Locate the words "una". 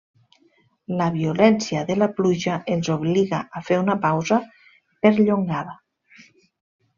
3.83-3.97